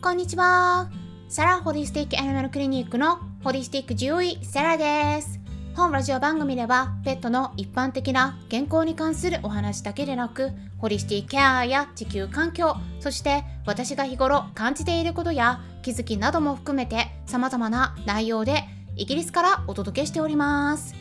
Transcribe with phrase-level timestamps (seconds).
[0.00, 0.88] こんにちは。
[1.28, 5.40] サラホリスティックアニマルクリニックのホリスティック獣医サラです。
[5.74, 18.64] 本ラジオ番組ではペットの一般的な健康に関するお話だけでなくホリスティックケアや地球環境そして私が日頃感じていることや気づきなども含めて様々な内容で
[18.96, 20.94] イギリスからお届けしております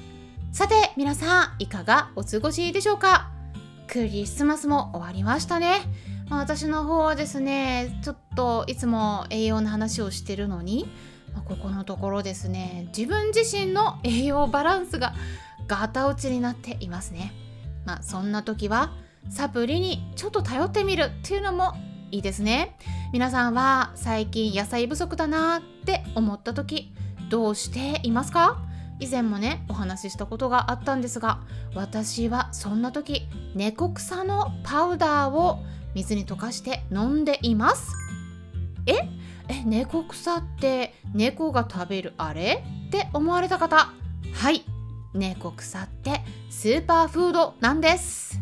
[0.51, 3.29] さて皆さんいかがお過ごしでしょうか？
[3.87, 5.81] クリスマスも終わりましたね
[6.29, 10.87] まあ、私の方はですねちょっといつも栄養の話をしてるのに、
[11.33, 15.13] まあ、ここのところですね自分自身の栄養バランスが
[15.67, 17.33] ガタ落ちになっていますね。
[17.85, 18.91] まあ、そんな時は
[19.29, 21.73] サプリにちょっと頼ってみるっていうのも
[22.11, 22.77] いいですね。
[23.13, 26.93] 皆さんは最近野菜不足だなって思った時
[27.29, 28.61] どうしていますか？
[28.99, 31.39] 以前もねお話ししたことがあったんですが
[31.75, 35.59] 私はそんな時猫草のパウダーを
[35.95, 37.93] 水に溶かして飲んでいます。
[38.85, 38.93] え？
[39.49, 43.93] え猫草って猫が食べるあれって思われた方？
[44.33, 44.63] はい。
[45.13, 48.39] 猫草ってスーパーフードなんです。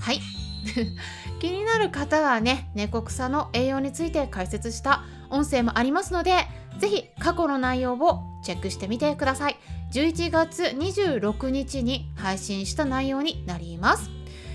[0.00, 0.20] はい。
[1.40, 6.46] 気になる方はね猫草の栄養について解説した音声もありますので
[6.78, 9.56] 是非過去の内容をチェックしてみてください。
[9.92, 14.08] 11月26日に配信した内容になります。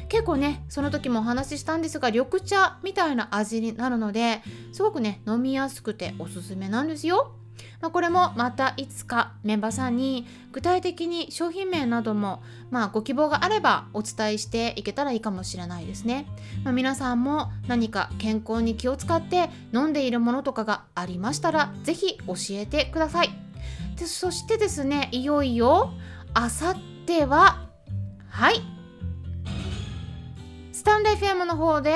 [0.10, 4.42] 結構ねその時もお話ししたんですが緑茶みたいな味になるので
[4.72, 7.34] すごくね飲みやすくておすすめなんですよ。
[7.82, 16.28] まあ、これもまたいつかメンバーさんに具体的に商品名なども、まあ、ご希望があればお伝えしていけたらいいかもしれないですね。
[16.64, 23.30] まあ、皆さんも何か健康に気を使って飲んでいるものとかがありましたら是非教えてください。
[23.96, 25.92] でそしてですねいよいよ
[26.34, 27.68] あさっては
[28.30, 28.77] はい
[30.78, 31.96] スタンレー FM の方で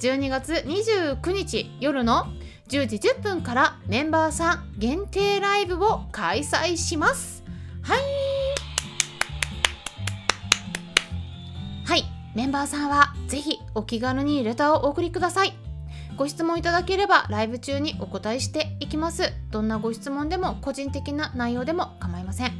[0.00, 2.28] 12月29日夜の
[2.68, 7.44] 10時10分からメンバーさん限定ライブを開催します。
[7.82, 8.00] はい。
[11.84, 12.04] はい。
[12.34, 15.61] メンバーさんはぜひお気軽にレターをお送りください。
[16.16, 22.52] ご質問いただければライブ中にお答えしていきますどんなご質問でも個人的な内容でも構いません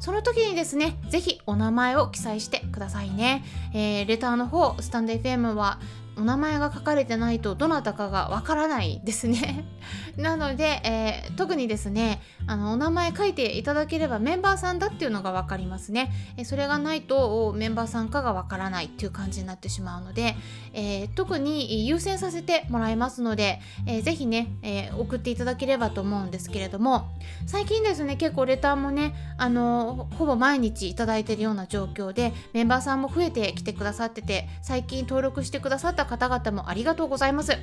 [0.00, 3.44] その時にですね、ぜひお名前を記載してくださいね。
[3.74, 5.78] えー、レターの方、スタンド FM は
[6.20, 9.64] お名前が書かれてないとどなたかがわからないですね。
[10.16, 20.36] なので、えー、特にですねあのお名前書いていただければメンバーさんだっていうのが分かりますね、え、それがないとメンバーさんかがわからないっていう感じになってしまうので、
[20.74, 27.08] えー、特に優先させてもらいますので、えー、ぜひね、え送っていただければと思うんですけれども
[27.46, 37.56] 最近ですね結構レターもねあのほぼ毎日いただいてるような状況でメンバーさんも増えてきてくださってて最近登録してくださった方々もありがとうございます。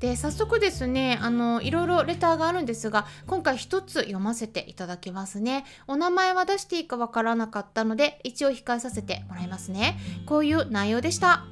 [0.00, 5.64] で早速ですねあのいろいろレターがあるんですが今回一つ読ませていただきますね。
[5.86, 9.98] お名前は出していいかわからなかったので一応控えさせてもらいますね。
[10.26, 11.44] こういう内容でした。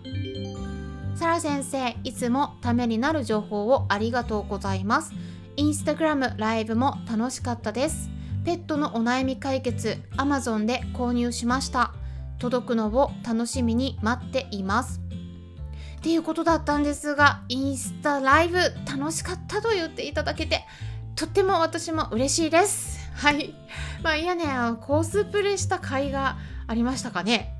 [1.15, 5.13] サラ先生いつもためになる情報をありがとうございます。
[5.57, 8.11] インスタグラムライブも楽しかったです。
[8.45, 11.95] ペットのお悩み解決 Amazon で購入しました。
[12.39, 15.01] 届くのを楽しみに待っています。
[16.03, 18.59] っていうことだったんですがインスタライブ
[18.91, 20.67] 楽しかったと言っていただけて
[21.15, 23.09] とっても私も嬉しいです。
[23.15, 23.55] はい。
[24.03, 24.47] まあいやね
[24.81, 27.55] コースプレした甲斐がありましたかね。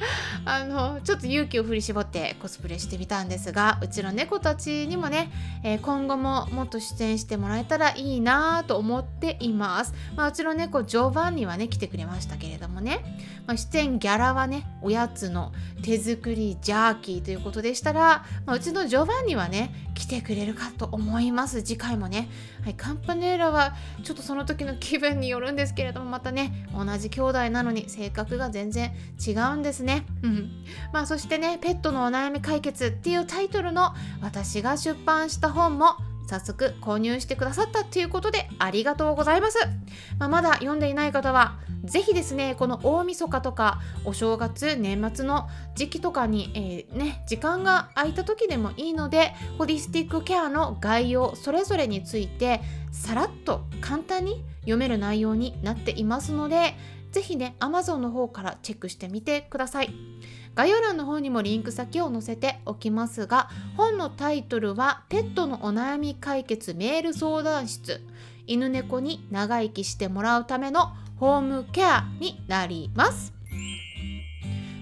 [0.44, 5.30] あのちょっと勇気を振り絞ってコスプレしてみたんですがうちの猫たちにもね、
[5.62, 13.00] えー、今後ももっと出演してもらえたらいいなと思っています、まあ、うちの猫ジョバンニはね来てくれましたけれどもね、
[13.46, 21.64] まあ、出演ギャラはねおやつの手作りジャーキーということでしたら、まあ、うちのジョバンニはね来てくれるかと思います。
[21.64, 22.28] 次回もね、
[22.62, 30.50] はい、カンパネーラはちょっとその時の気分によるんですけれどもまたね同じ兄弟なのに性格が全然違うんですね、うん、
[30.92, 33.92] まあそしてねペットのお悩み解決っていうタイトルの
[34.22, 35.96] 私が出版した本も
[36.28, 39.58] 早速購入してくださったということでありがとうございます、
[40.18, 52.60] まあ、まだ読んでいない方は是非ですねこの大晦日とかお正月年末の時期とかに、えー、ね、時間が空いた時でもいいのでホリスティックケアの概要それぞれについて
[52.92, 56.74] さらっと簡単に読める内容になっていますので
[57.10, 59.94] 是非ね Amazon の方からチェックしてみてください。
[60.58, 68.00] 概要欄の方にもリンク先を載せておきますが本のタイトルは「ペットのお悩み解決メール相談室」
[68.48, 73.32] 犬猫に長生きしてもらうためのホームケアになります。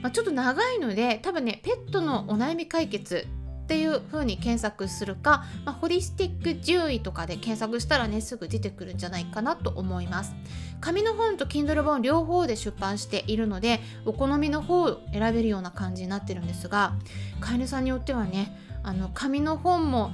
[0.01, 3.27] まあ、ちょっと長いので多分ねペットのお悩み解決
[3.67, 10.37] っていう風に検索するか、まあ、ホリスティック獣医とかで検索したらねすぐ出てくるんじゃないかなと思います。
[10.81, 16.93] 紙の本と Kindle 本両方で出版しているのでお好みの方を選べるような感じになってるんですが
[17.41, 20.13] 飼い主さんによってはねあの紙の本も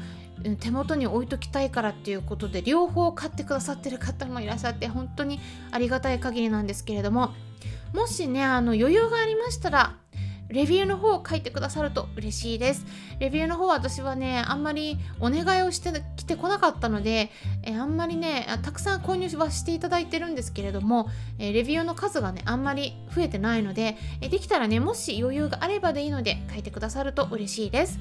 [0.61, 5.41] 手元に置いときたいからっていうことで両方買ってくださってる方もいらっしゃって本当に
[5.73, 7.35] ありがたい限りなんですけれども
[7.93, 9.97] もしねあの余裕がありましたら
[10.53, 12.85] レビューの方を書いてくださると嬉しいです。
[13.19, 17.31] レビューの方は私はね、あんまりお願いをしてきてこなかったので、
[17.63, 21.09] えあんまりね、たくさん購入はしていただいてるんですけれども、
[21.39, 27.99] えレビューの数がね、あんまり増えてないので、えできたらね、もし余裕があればでいいので書いてくださると嬉しいです。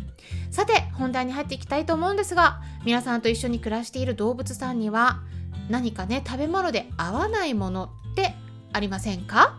[0.49, 5.21] さて、本題に入っていきたいと思うんですが、皆さんと一緒に暮らしている動物さんには、
[5.69, 8.35] 何かね、食べ物で合わないものって
[8.73, 9.57] ありませんか？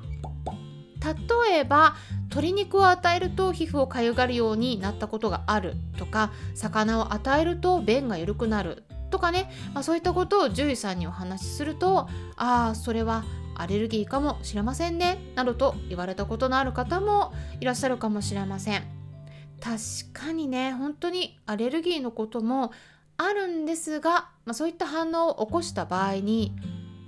[1.02, 1.96] 例えば
[2.32, 13.24] 鶏肉を与えると皮膚をかゆがるようになったことがあるとか魚を与えると便が緩くなるとかね、まあ、そういったことを獣医さんにお話しするとああそれは
[13.54, 18.82] アレルギーかもしれませんねなどと言われたことのある方もいらっしゃるかもしれません。
[19.60, 19.78] 確
[20.12, 22.72] かにね本当にアレルギーのことも
[23.16, 26.52] あるんですが、まあ、そういった反応を起こした場合に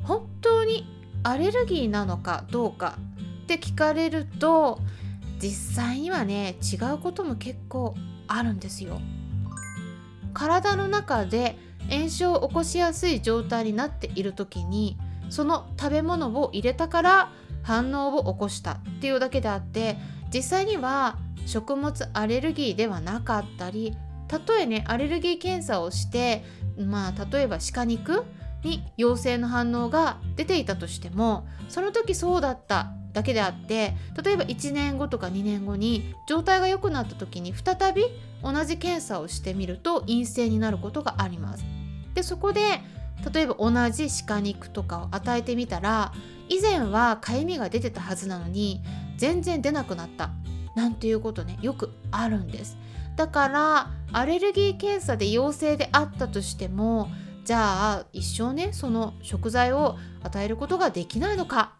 [0.04, 0.86] 本当に
[1.24, 2.96] アレルギーなのかどうか
[3.42, 4.78] って聞かれると
[5.44, 7.94] 実際にはね違うことも結構
[8.28, 8.98] あるんですよ。
[10.32, 11.58] 体の中で
[11.90, 14.96] 炎症を起こしやすい状態になっている時に
[15.28, 17.32] その食べ物を入れたから
[17.62, 19.98] 反応を起こしたっていうだけであって
[20.32, 23.94] 実際には食物アレルギーではなかったり
[24.28, 26.42] たとえねアレルギー検査をして
[26.78, 28.24] まあ例えば鹿肉
[28.64, 38.04] に陽性の反応が出ていたとしてもその時そうだっただけであって例えば1年後とか2年後に状態が良くなった時に再び
[38.42, 41.64] 同じ検査をしてみると陰性になることがあります。
[42.14, 42.80] でそこで
[43.32, 46.12] 例えば同じ鹿肉とかを与えてみたら
[46.48, 48.82] 以前はかゆみが出てたはずなのに
[49.16, 50.30] 全然出なくなった
[50.74, 52.76] なんていうことねよくあるんです
[53.16, 57.08] だからアレルギー検査で陽性であったとしても
[57.44, 61.72] じゃあ一生ねその食材を与えることができないのか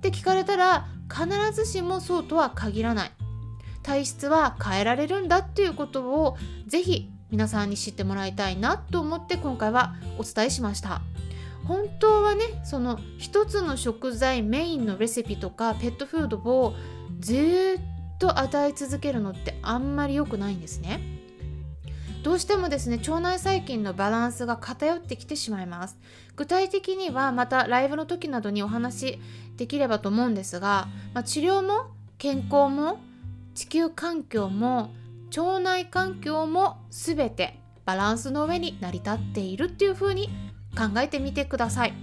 [0.00, 3.10] って聞かれたら必ずしもそうとは限らない。
[3.82, 6.36] 体質は変えられるんだっていうことを
[6.66, 11.02] ぜひ皆さんに知ってもらいたいなと思って今回はお伝えしました。
[11.64, 16.74] 本当はねその一つの食材メインのレシピとかペットフードを
[17.18, 21.19] ずっと与え続けるのってあんまり良くないんですね。
[22.22, 25.98] どうしてもですね腸内細菌のバランスが偏ってきてしまいます。
[26.36, 29.18] 具体的にはまたライブの時などにお話
[29.56, 31.86] できればと思うんですが、まあ、治療も
[32.18, 33.00] 健康も
[33.54, 34.90] 地球環境も
[35.36, 40.28] 腸内環境も全てバランスの上に成り立っているっていう風に
[40.76, 41.94] 考えてみてください。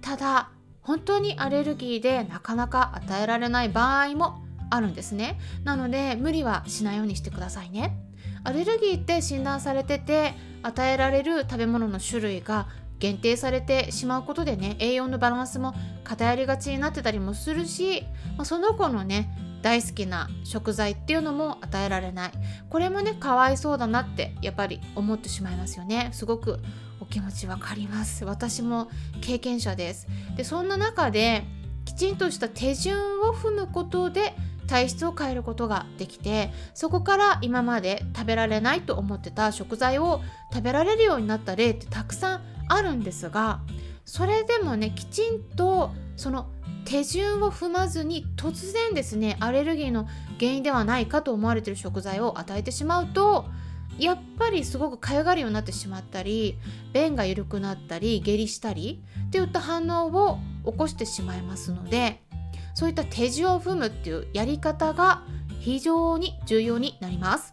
[0.00, 0.50] ただ
[0.82, 5.38] 本当にアレルギーでなかなか与えられない場合もあるんですね。
[5.64, 8.07] なので無理はしないようにしてくださいね。
[8.48, 12.66] アレルギーって診断されてて与えられる食べ物の種類が
[12.98, 18.04] 限定されてしまうことでね栄養のバランスも偏りがちになってたりもするし、
[18.38, 19.28] まあ、その子のね
[19.60, 22.32] 大好きな食材っていうのも与えられない。
[22.70, 26.08] これもねかわいそうだなってやっぱり思ってしまいますよね。
[26.12, 26.58] すごく
[27.00, 28.24] お気持ちわかります。
[28.24, 28.88] 私も
[29.20, 30.06] 経験者です。
[30.38, 31.44] でそんな中で
[31.84, 34.34] きちんとした手順を踏むことで
[34.68, 40.20] 体質を変えることができてそこから今まで食べられないと思ってた食材を
[40.52, 43.60] 食べられるようになった例ってたくさんあるんですが
[44.04, 46.48] それでもねきちんとその
[46.84, 50.06] 手順を踏まずに突然ですねアレルギーの
[50.38, 53.46] 原因ではないかと思われてる食材を与えてしまうと
[53.98, 56.56] やっぱりすごくかゆがるようになってしまったり
[56.92, 62.22] 便が緩くなったり下痢したりっていった反応を起こしてしまいますので
[62.78, 65.24] そういった手順を踏むっていうやり方が
[65.58, 67.52] 非常に重要になります。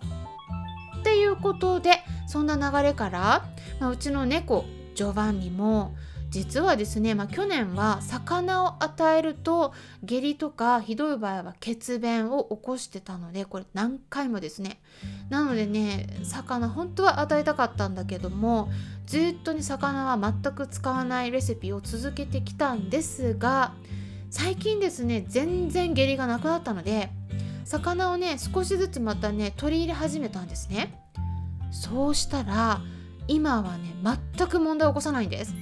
[1.00, 3.44] っていうことでそんな流れから、
[3.80, 5.96] まあ、うちの猫ジョバンニも
[6.30, 14.80] 実はですね、まあ、去年は魚を与えると下痢とかひどい場合は血便を起こしてたのでこれ何回もですね
[15.30, 18.70] なのでね魚本当は与えたかったんだけども
[19.08, 23.74] ずっとに魚は全く使わないレシピを続けてきたんですが
[24.30, 27.10] 最近ですね全然下痢がなくなったので
[27.64, 31.02] 魚をね少しずつまたね取り入れ始めたんですね。
[31.72, 32.82] そうしたら
[33.28, 33.94] 今はね
[34.38, 35.54] 全く問題を起こさないんです。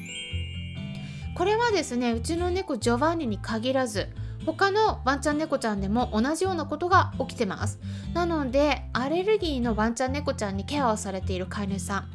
[1.36, 4.10] これはですねうちの猫ジョバンニに限らず
[4.46, 7.79] 他のワンちゃん猫ちゃんでも同じようなことが起きてます。
[8.13, 12.10] なのでアレルギーのワンちゃん猫ちゃんにケアをされている飼い主さん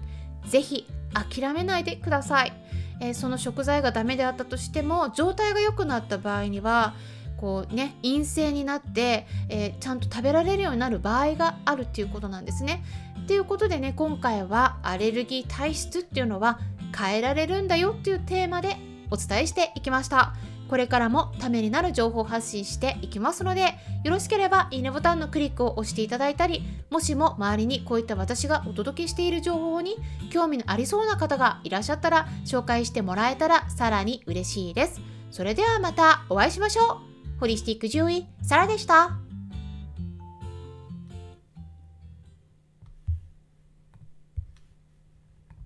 [0.47, 2.53] 是非諦めないでください、
[3.01, 6.95] えー、その食材がダメであったとしても状態が良くなった場合には
[7.37, 12.83] こうね陰性になって、えー、ちゃんと食べられるようになる場合があるっていうことなんですね。
[13.23, 16.59] っていうことでね今回はアレルギー体質っていうのは
[16.97, 18.77] 変えられるんだよっていうテーマで
[19.11, 20.35] お伝えしていきました。
[20.69, 29.97] これからもためになる情報発信していきますのでよろしければいいねボタンのクリックを押していただいたりもしも周りにこういった私がお届けしている情報に
[30.31, 35.01] 興味のありそうな方がいらっしゃったら紹介してもらえたらさらに嬉しいです。
[35.31, 37.01] それではまたお会いしましょ
[37.37, 37.41] う。
[37.41, 39.28] ホリスティック獣医サラでした。